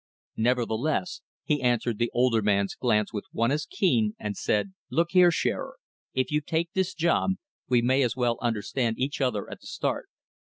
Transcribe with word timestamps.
Nevertheless 0.37 1.21
he 1.43 1.61
answered 1.61 1.99
the 1.99 2.09
older 2.11 2.41
man's 2.41 2.73
glance 2.73 3.13
with 3.13 3.25
one 3.31 3.51
as 3.51 3.67
keen, 3.67 4.15
and 4.17 4.35
said: 4.35 4.73
"Look 4.89 5.09
here, 5.11 5.29
Shearer, 5.29 5.77
if 6.15 6.31
you 6.31 6.41
take 6.41 6.73
this 6.73 6.95
job, 6.95 7.33
we 7.69 7.83
may 7.83 8.01
as 8.01 8.15
well 8.15 8.39
understand 8.41 8.97
each 8.97 9.21
other 9.21 9.47
at 9.47 9.61
the 9.61 9.67
start. 9.67 10.09